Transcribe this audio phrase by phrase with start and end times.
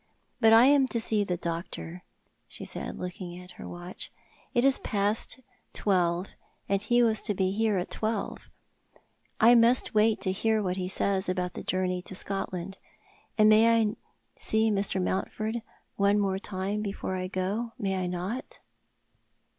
[0.39, 2.03] But I am to see the doctor,"
[2.47, 4.11] she said, looking at her watch."
[4.55, 5.39] It is past
[5.73, 6.29] twelve,
[6.67, 8.49] and he was to be here at twelve.
[9.39, 12.79] I must wait to hear wliat he says about the journey to Scotland.
[13.37, 13.95] And I may
[14.39, 14.99] see Mr.
[14.99, 15.61] Mouutford
[15.97, 16.39] once more
[16.79, 18.57] before I go, may I not